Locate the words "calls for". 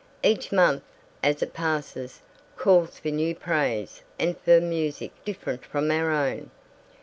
2.57-3.09